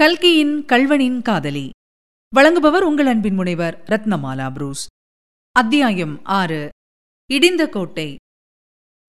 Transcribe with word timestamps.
கல்கியின் 0.00 0.64
கல்வனின் 0.64 1.22
காதலி. 1.22 1.70
வழங்குபவர் 2.36 2.80
உங்கள் 2.80 3.06
அன்பின் 3.06 3.34
முனைவர் 3.34 3.82
ரத்னமாலா 3.86 4.52
புரூஸ். 4.52 4.86
அத்தியாயம் 5.52 6.24
ஆறு. 6.24 6.68
இடிந்த 7.30 7.68
கோட்டை. 7.68 8.16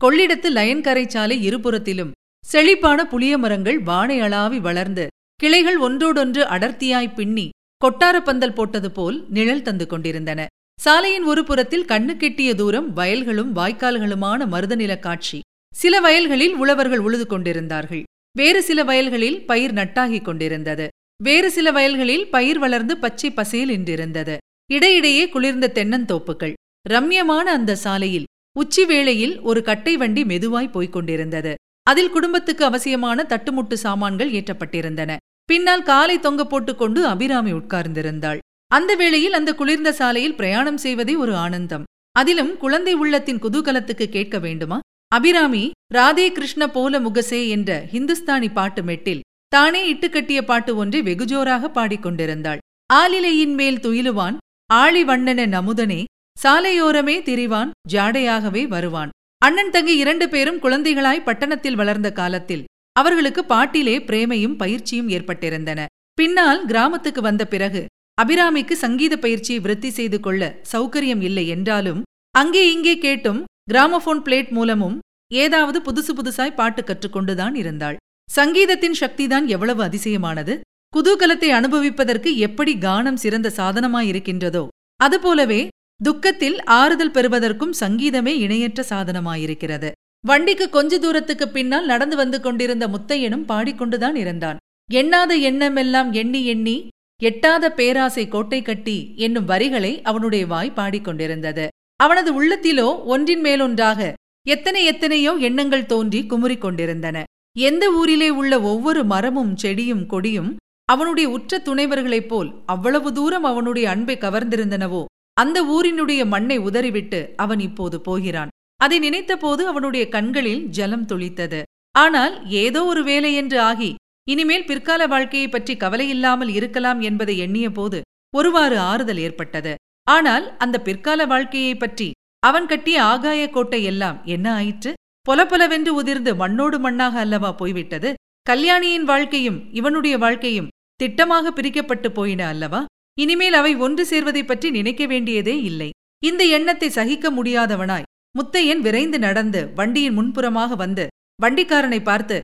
கொள்ளிடத்து 0.04 0.50
லயன்கரை 0.50 1.08
சாலை 1.08 1.50
இருபுறத்திலும் 1.50 2.12
செழிப்பான 2.46 3.08
புளிய 3.08 3.38
மரங்கள் 3.38 3.80
வானை 3.80 4.22
அளாவி 4.22 4.60
வளர்ந்து 4.60 5.08
கிளைகள் 5.36 5.78
ஒன்றோடொன்று 5.78 6.44
அடர்த்தியாய் 6.44 7.14
பின்னி 7.14 7.50
கொட்டாரப்பந்தல் 7.86 8.54
போட்டது 8.54 8.92
போல் 8.92 9.26
நிழல் 9.30 9.62
தந்து 9.62 9.88
கொண்டிருந்தன. 9.88 10.46
சாலையின் 10.80 11.24
ஒரு 11.24 11.44
புறத்தில் 11.44 11.86
கண்ணுக்கெட்டிய 11.86 12.56
தூரம் 12.56 12.94
வயல்களும் 12.94 13.56
வாய்க்கால்களுமான 13.56 14.48
மருதநில 14.48 15.00
காட்சி. 15.00 15.40
சில 15.74 16.00
வயல்களில் 16.00 16.56
உழவர்கள் 16.56 17.00
உழுது 17.00 17.28
கொண்டிருந்தார்கள். 17.28 18.04
வேறு 18.36 18.64
சில 18.64 18.84
வயல்களில் 18.84 19.46
பயிர் 19.46 19.74
நட்டாகிக் 19.74 20.22
கொண்டிருந்தது. 20.22 20.88
வேறு 21.24 21.52
சில 21.52 21.72
வயல்களில் 21.72 22.30
பயிர் 22.30 22.60
வளர்ந்து 22.60 22.98
பச்சை 22.98 23.32
பசேல் 23.32 23.70
நின்றிருந்தது 23.70 24.38
இடையிடையே 24.72 25.30
குளிர்ந்த 25.30 25.72
தென்னந்தோப்புகள். 25.74 26.54
ரம்யமான 26.90 27.46
அந்த 27.58 27.76
சாலையில் 27.76 28.28
உச்சி 28.58 28.86
வேளையில் 28.86 29.40
ஒரு 29.42 29.62
கட்டை 29.62 29.98
வண்டி 29.98 30.24
மெதுவாய் 30.24 30.72
போய்க் 30.72 30.92
கொண்டிருந்தது. 30.92 31.56
அதில் 31.84 32.10
குடும்பத்துக்கு 32.10 32.66
அவசியமான 32.66 33.26
தட்டுமுட்டு 33.30 33.74
சாமான்கள் 33.74 34.32
ஏற்றப்பட்டிருந்தன. 34.32 35.16
பின்னால் 35.46 35.84
காலை 35.84 36.20
தொங்க 36.20 36.46
போட்டுக்கொண்டு 36.46 37.06
அபிராமி 37.06 37.54
உட்கார்ந்திருந்தாள். 37.54 38.40
அந்த 38.68 38.96
வேளையில் 38.96 39.34
அந்த 39.34 39.54
குளிர்ந்த 39.54 39.92
சாலையில் 39.92 40.36
பிரயாணம் 40.36 40.78
செய்வதே 40.78 41.16
ஒரு 41.16 41.36
ஆனந்தம். 41.36 41.84
அதிலும் 42.12 42.58
குழந்தை 42.58 42.94
உள்ளத்தின் 42.94 43.40
குதூகலத்துக்கு 43.40 44.06
கேட்க 44.06 44.40
வேண்டுமா? 44.40 44.80
அபிராமி 45.08 45.72
ராதே 45.92 46.26
கிருஷ்ண 46.32 46.64
போல 46.68 47.00
முகசே 47.00 47.40
என்ற 47.48 47.72
ஹிந்துஸ்தானி 47.92 48.50
பாட்டு 48.54 48.82
மெட்டில் 48.82 49.22
தானே 49.52 49.82
இட்டுக்கட்டிய 49.92 50.40
பாட்டு 50.42 50.72
ஒன்றை 50.76 51.00
வெகுஜோராக 51.02 51.70
பாடிக்கொண்டிருந்தாள். 51.78 52.60
ஆலிலையின் 52.94 53.56
மேல் 53.60 53.80
துயிலுவான் 53.86 54.38
ஆளி 54.70 55.02
வண்ணன 55.04 55.46
நமுதனே 55.54 56.02
சாலையோரமே 56.38 57.16
திரிவான் 57.28 57.72
ஜாடையாகவே 57.94 58.64
வருவான். 58.68 59.14
அண்ணன் 59.42 59.72
தங்கி 59.72 59.96
இரண்டு 59.98 60.26
பேரும் 60.30 60.60
குழந்தைகளாய் 60.60 61.26
பட்டணத்தில் 61.28 61.80
வளர்ந்த 61.82 62.10
காலத்தில் 62.12 62.68
அவர்களுக்கு 62.96 63.42
பாட்டிலே 63.46 63.96
பிரேமையும் 64.10 64.60
பயிற்சியும் 64.62 65.10
ஏற்பட்டிருந்தன. 65.16 65.80
பின்னால் 66.18 66.62
கிராமத்துக்கு 66.66 67.22
வந்த 67.22 67.44
பிறகு 67.46 67.82
அபிராமிக்கு 68.18 68.76
சங்கீத 68.86 69.16
பயிற்சியை 69.24 69.60
விருத்தி 69.62 69.90
செய்து 69.98 70.20
கொள்ள 70.20 70.44
சௌகரியம் 70.72 71.22
இல்லை 71.22 71.48
என்றாலும் 71.56 72.02
அங்கே 72.36 72.64
இங்கே 72.76 72.96
கேட்டும் 72.98 73.42
கிராமபோன் 73.72 74.24
பிளேட் 74.26 74.52
மூலமும் 74.58 74.96
ஏதாவது 75.32 75.80
புதுசு 75.80 76.12
புதுசாய் 76.14 76.56
பாட்டு 76.56 76.82
கற்றுக்கொண்டுதான் 76.84 77.56
இருந்தாள். 77.56 77.98
சங்கீதத்தின் 78.30 78.98
சக்திதான் 79.00 79.46
எவ்வளவு 79.46 79.82
அதிசயமானது. 79.84 80.60
குதூகலத்தை 80.94 81.50
அனுபவிப்பதற்கு 81.50 82.38
எப்படி 82.38 82.74
கானம் 82.76 83.22
சிறந்த 83.24 83.52
சாதனமாயிருக்கின்றதோ 83.56 84.68
அதுபோலவே 85.00 85.68
துக்கத்தில் 86.04 86.64
ஆறுதல் 86.64 87.12
பெறுவதற்கும் 87.12 87.74
சங்கீதமே 87.80 88.34
இணையற்ற 88.46 88.84
சாதனமாயிருக்கிறது. 88.90 89.92
வண்டிக்கு 90.28 90.70
கொஞ்ச 90.70 90.98
தூரத்துக்கு 90.98 91.46
பின்னால் 91.48 91.86
நடந்து 91.86 92.16
வந்து 92.16 92.42
கொண்டிருந்த 92.42 92.88
முத்தையனும் 92.88 93.48
பாடிக்கொண்டுதான் 93.48 94.16
இருந்தான். 94.16 94.58
எண்ணாத 94.90 95.32
எண்ணமெல்லாம் 95.42 96.12
எண்ணி 96.12 96.46
எண்ணி 96.46 96.78
எட்டாத 97.22 97.72
பேராசை 97.72 98.28
கோட்டை 98.28 98.62
கட்டி 98.62 99.14
என்னும் 99.16 99.46
வரிகளை 99.46 100.02
அவனுடைய 100.02 100.48
வாய் 100.48 100.76
பாடிக்கொண்டிருந்தது. 100.76 101.68
அவனது 101.96 102.32
உள்ளத்திலோ 102.38 102.88
ஒன்றின் 103.04 103.42
மேலொன்றாக 103.42 104.14
எத்தனை 104.48 104.82
எத்தனையோ 104.86 105.32
எண்ணங்கள் 105.48 105.90
தோன்றி 105.92 106.20
குமுறிக் 106.32 106.64
கொண்டிருந்தன. 106.64 107.18
எந்த 107.56 107.86
ஊரிலே 108.00 108.30
உள்ள 108.40 108.54
ஒவ்வொரு 108.72 109.02
மரமும் 109.12 109.54
செடியும் 109.64 110.06
கொடியும் 110.06 110.52
அவனுடைய 110.90 111.28
உற்ற 111.36 111.58
துணைவர்களைப் 111.66 112.28
போல் 112.28 112.50
அவ்வளவு 112.74 113.10
தூரம் 113.18 113.46
அவனுடைய 113.52 113.86
அன்பை 113.94 114.16
கவர்ந்திருந்தனவோ 114.18 115.02
அந்த 115.38 115.58
ஊரினுடைய 115.76 116.22
மண்ணை 116.34 116.58
உதறிவிட்டு 116.68 117.20
அவன் 117.44 117.62
இப்போது 117.68 117.98
போகிறான். 118.02 118.52
அதை 118.80 118.98
நினைத்தபோது 119.00 119.64
அவனுடைய 119.72 120.04
கண்களில் 120.16 120.64
ஜலம் 120.78 121.06
துளித்தது. 121.06 121.60
ஆனால் 121.96 122.36
ஏதோ 122.64 122.82
ஒரு 122.92 123.02
வேலை 123.10 123.32
என்று 123.42 123.60
ஆகி 123.70 123.92
இனிமேல் 124.28 124.68
பிற்கால 124.70 125.02
வாழ்க்கையை 125.14 125.50
பற்றி 125.50 125.74
கவலையில்லாமல் 125.84 126.52
இருக்கலாம் 126.58 127.02
என்பதை 127.10 127.36
எண்ணிய 127.46 127.68
போது 127.72 128.00
ஒருவாறு 128.34 128.78
ஆறுதல் 128.92 129.22
ஏற்பட்டது. 129.26 129.74
ஆனால் 130.08 130.46
அந்த 130.64 130.78
பிற்கால 130.88 131.20
வாழ்க்கையை 131.34 131.76
பற்றி 131.76 132.08
அவன் 132.40 132.68
கட்டிய 132.68 133.04
ஆகாய 133.04 133.50
கோட்டை 133.50 133.84
எல்லாம் 133.84 134.24
என்ன 134.24 134.54
ஆயிற்று? 134.54 134.94
பொலப்பொலவென்று 135.30 135.88
உதிர்ந்து 135.88 136.36
மண்ணோடு 136.36 136.80
மண்ணாக 136.80 137.18
அல்லவா 137.18 137.52
போய்விட்டது? 137.52 138.14
கல்யாணியின் 138.42 139.04
வாழ்க்கையும் 139.04 139.74
இவனுடைய 139.74 140.18
வாழ்க்கையும் 140.18 140.68
திட்டமாக 141.04 141.48
பிரிக்கப்பட்டு 141.50 142.10
போயின 142.10 142.48
அல்லவா? 142.48 142.86
இனிமேல் 143.20 143.54
அவை 143.54 143.76
ஒன்று 143.76 144.04
சேர்வதைப் 144.06 144.48
பற்றி 144.48 144.70
நினைக்க 144.70 145.06
வேண்டியதே 145.06 145.62
இல்லை. 145.62 145.90
இந்த 146.24 146.44
எண்ணத்தை 146.44 146.90
சகிக்க 146.90 147.32
முடியாதவனாய் 147.32 148.08
முத்தையன் 148.40 148.80
விரைந்து 148.80 149.20
நடந்து 149.20 149.74
வண்டியின் 149.74 150.20
முன்புறமாக 150.20 150.76
வந்து 150.76 151.08
வண்டிக்காரனை 151.44 152.04
பார்த்து 152.04 152.40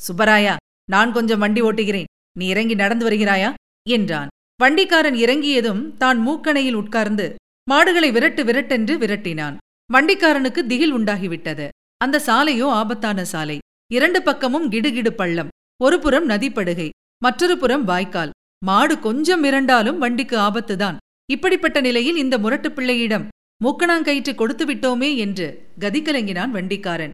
சுப்பராயா 0.00 0.56
நான் 0.90 1.12
கொஞ்சம் 1.12 1.38
வண்டி 1.38 1.62
ஓட்டுகிறேன். 1.62 2.04
நீ 2.38 2.46
இறங்கி 2.46 2.74
நடந்து 2.74 3.10
வருகிறாயா? 3.10 3.54
என்றான். 3.88 4.28
வண்டிக்காரன் 4.56 5.14
இறங்கியதும் 5.14 5.96
தான் 5.96 6.28
மூக்கணையில் 6.28 6.74
உட்கார்ந்து 6.74 7.34
மாடுகளை 7.70 8.10
விரட்டு 8.10 8.42
விரட்டென்று 8.44 8.94
விரட்டினான். 9.02 9.56
வண்டிக்காரனுக்கு 9.92 10.66
திகில் 10.66 10.94
உண்டாகிவிட்டது. 10.94 11.68
அந்த 11.96 12.22
சாலையோ 12.26 12.66
ஆபத்தான 12.80 13.24
சாலை. 13.24 13.58
இரண்டு 13.92 14.22
பக்கமும் 14.22 14.70
கிடுகிடு 14.70 15.10
பள்ளம். 15.10 15.48
ஒரு 15.84 15.98
புறம் 15.98 16.28
நதிப்படுகை 16.28 16.88
மற்றொரு 17.18 17.58
புறம் 17.58 17.84
வாய்க்கால். 17.84 18.30
மாடு 18.64 18.98
கொஞ்சம் 18.98 19.44
மிரண்டாலும் 19.44 19.98
வண்டிக்கு 19.98 20.36
ஆபத்துதான். 20.38 20.96
இப்படிப்பட்ட 21.30 21.80
நிலையில் 21.80 22.16
இந்த 22.16 22.38
முரட்டு 22.38 22.72
பிள்ளையிடம் 22.72 23.28
மூக்கணாங்கயிற்று 23.64 24.34
கொடுத்து 24.34 24.64
விட்டோமே 24.64 25.16
என்று 25.16 25.46
கதிகலங்கினான் 25.80 26.50
வண்டிக்காரன். 26.50 27.10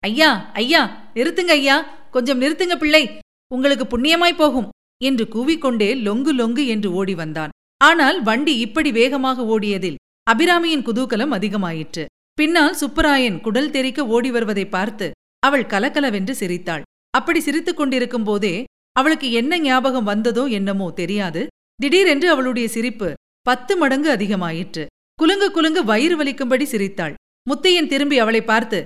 ஐயா 0.00 0.50
ஐயா 0.52 1.10
நிறுத்துங்க 1.14 1.54
ஐயா. 1.58 1.76
கொஞ்சம் 2.10 2.40
நிறுத்துங்க 2.40 2.76
பிள்ளை. 2.76 3.18
உங்களுக்கு 3.54 3.98
புண்ணியமாய் 3.98 4.36
போகும் 4.36 4.70
என்று 5.04 5.24
கூவிக்கொண்டே 5.24 5.88
லொங்கு 6.06 6.32
லொங்கு 6.40 6.66
என்று 6.66 6.92
ஓடி 6.92 7.14
வந்தான். 7.14 7.50
ஆனால் 7.88 8.18
வண்டி 8.22 8.54
இப்படி 8.64 8.90
வேகமாக 8.98 9.44
ஓடியதில் 9.54 10.00
அபிராமியின் 10.26 10.84
குதூகலம் 10.88 11.32
அதிகமாயிற்று. 11.36 12.04
பின்னால் 12.38 12.78
சுப்பராயன் 12.80 13.40
குடல் 13.44 13.72
தெரிக்க 13.74 14.06
ஓடி 14.14 14.30
வருவதை 14.30 14.64
பார்த்து 14.66 15.06
அவள் 15.42 15.66
கலகலவென்று 15.72 16.34
சிரித்தாள். 16.40 16.86
அப்படி 17.14 17.40
சிரித்துக் 17.46 17.78
கொண்டிருக்கும் 17.78 18.26
போதே 18.28 18.54
அவளுக்கு 18.96 19.28
என்ன 19.40 19.58
ஞாபகம் 19.58 20.08
வந்ததோ 20.10 20.44
என்னமோ 20.58 20.86
தெரியாது. 21.00 21.42
திடீரென்று 21.80 22.28
அவளுடைய 22.34 22.66
சிரிப்பு 22.68 23.08
பத்து 23.46 23.72
மடங்கு 23.76 24.08
அதிகமாயிற்று. 24.16 24.84
குலுங்கு 25.18 25.48
குலுங்கு 25.56 25.82
வயிறு 25.84 26.14
வலிக்கும்படி 26.20 26.66
சிரித்தாள். 26.72 27.14
முத்தையன் 27.46 27.90
திரும்பி 27.92 28.16
அவளை 28.24 28.42
பார்த்து 28.44 28.78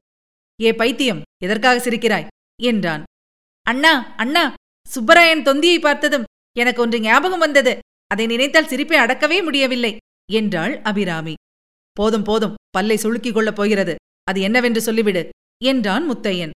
ஏ 0.61 0.71
பைத்தியம் 0.73 1.21
எதற்காக 1.45 1.77
சிரிக்கிறாய்? 1.85 2.29
என்றான். 2.61 3.03
அண்ணா 3.67 3.93
அண்ணா 4.23 4.45
சுப்பராயன் 4.87 5.47
தொந்தியை 5.49 5.79
பார்த்ததும் 5.79 6.27
எனக்கு 6.57 6.81
ஒன்று 6.85 6.99
ஞாபகம் 7.01 7.45
வந்தது. 7.45 7.73
அதை 8.09 8.27
நினைத்தால் 8.27 8.69
சிரிப்பை 8.69 8.99
அடக்கவே 8.99 9.43
முடியவில்லை 9.43 9.97
என்றாள் 10.33 10.81
அபிராமி. 10.83 11.35
போதும் 11.93 12.23
போதும் 12.23 12.55
பல்லை 12.71 12.97
சுளுக்கிக் 13.03 13.33
கொள்ளப் 13.33 13.57
போகிறது. 13.57 13.95
அது 14.25 14.41
என்னவென்று 14.41 14.93
சொல்லிவிடு 14.93 15.29
என்றான் 15.65 16.11
முத்தையன். 16.11 16.51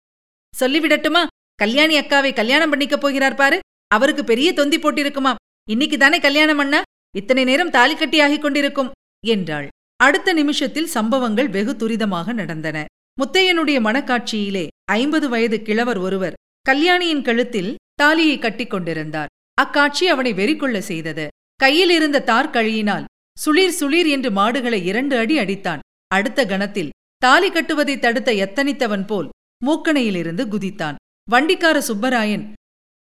சொல்லிவிடட்டுமா? 0.60 1.26
கல்யாணி 1.56 2.00
அக்காவை 2.00 2.36
கல்யாணம் 2.36 2.74
பண்ணிக்கப் 2.74 3.02
போகிறார் 3.02 3.36
பாரு. 3.36 3.60
அவருக்கு 3.88 4.24
பெரிய 4.24 4.54
தொந்தி 4.54 4.78
போட்டிருக்குமாம். 4.78 5.36
இன்னைக்கு 5.70 5.98
தானே 5.98 6.20
கல்யாணம் 6.20 6.58
அண்ணா? 6.58 6.82
இத்தனை 7.16 7.44
நேரம் 7.44 7.70
தாலி 7.70 7.96
கட்டியாகிக் 7.96 8.42
கொண்டிருக்கும் 8.42 8.92
என்றாள். 9.28 9.68
அடுத்த 9.96 10.34
நிமிஷத்தில் 10.34 10.88
சம்பவங்கள் 10.88 11.50
வெகு 11.50 11.72
துரிதமாக 11.72 12.34
நடந்தன. 12.34 12.86
முத்தையனுடைய 13.22 13.80
மனக்காட்சியிலே 13.80 14.68
ஐம்பது 14.86 15.30
வயது 15.30 15.62
கிழவர் 15.62 15.98
ஒருவர் 15.98 16.34
கல்யாணியின் 16.62 17.22
கழுத்தில் 17.22 17.76
தாலியை 17.94 18.40
கட்டிக் 18.40 18.70
கொண்டிருந்தார். 18.70 19.28
அக்காட்சி 19.54 20.08
அவனை 20.08 20.34
வெறிக்கொள்ள 20.34 20.80
செய்தது. 20.80 21.28
கையில் 21.60 21.90
இருந்த 21.90 22.24
தார்கழியினால் 22.26 23.06
சுளிர் 23.38 23.76
சுளிர் 23.80 24.08
என்று 24.08 24.30
மாடுகளை 24.32 24.80
இரண்டு 24.86 25.16
அடி 25.18 25.36
அடித்தான். 25.40 25.82
அடுத்த 26.12 26.40
கணத்தில் 26.46 26.94
தாலி 27.22 27.50
கட்டுவதை 27.50 27.96
தடுத்த 28.00 28.30
எத்தனித்தவன் 28.46 29.06
போல் 29.06 29.28
மூக்கணையிலிருந்து 29.62 30.44
குதித்தான். 30.46 30.98
வண்டிக்கார 31.28 31.78
சுப்பராயன் 31.88 32.46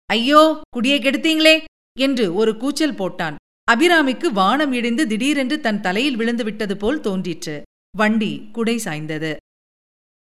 ஐயோ 0.10 0.42
குடியை 0.76 0.98
கெடுத்தீங்களே! 1.00 1.56
என்று 1.98 2.26
ஒரு 2.34 2.52
கூச்சல் 2.58 2.98
போட்டான். 3.00 3.36
அபிராமிக்கு 3.68 4.28
வானம் 4.32 4.74
இடிந்து 4.74 5.04
திடீரென்று 5.08 5.58
தன் 5.60 5.82
தலையில் 5.82 6.16
விழுந்து 6.16 6.44
விட்டது 6.44 6.76
போல் 6.78 7.00
தோன்றிற்று. 7.00 7.56
வண்டி 7.94 8.32
குடை 8.52 8.76
சாய்ந்தது. 8.78 9.32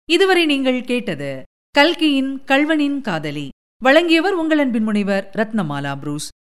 இதுவரை 0.08 0.44
நீங்கள் 0.46 0.80
கேட்டது 0.84 1.30
கல்கியின் 1.74 2.32
கல்வனின் 2.44 2.98
காதலி. 3.00 3.46
வழங்கியவர் 3.82 4.32
உங்கள் 4.32 4.58
அன்பின் 4.58 4.82
முனைவர் 4.82 5.24
ரத்னமாலா 5.36 5.94
புரூஸ். 5.98 6.28